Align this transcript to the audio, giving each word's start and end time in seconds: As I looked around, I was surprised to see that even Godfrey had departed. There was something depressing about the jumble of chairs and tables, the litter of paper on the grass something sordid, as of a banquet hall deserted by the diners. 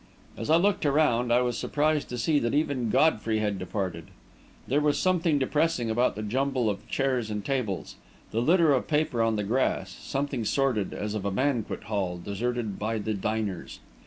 As 0.35 0.49
I 0.49 0.55
looked 0.55 0.83
around, 0.83 1.31
I 1.31 1.41
was 1.41 1.59
surprised 1.59 2.09
to 2.09 2.17
see 2.17 2.39
that 2.39 2.55
even 2.55 2.89
Godfrey 2.89 3.37
had 3.37 3.59
departed. 3.59 4.05
There 4.67 4.81
was 4.81 4.97
something 4.97 5.37
depressing 5.37 5.91
about 5.91 6.15
the 6.15 6.23
jumble 6.23 6.71
of 6.71 6.87
chairs 6.89 7.29
and 7.29 7.45
tables, 7.45 7.97
the 8.31 8.41
litter 8.41 8.73
of 8.73 8.87
paper 8.87 9.21
on 9.21 9.35
the 9.35 9.43
grass 9.43 9.91
something 9.91 10.43
sordid, 10.43 10.91
as 10.95 11.13
of 11.13 11.23
a 11.23 11.29
banquet 11.29 11.83
hall 11.83 12.17
deserted 12.17 12.79
by 12.79 12.97
the 12.97 13.13
diners. 13.13 13.79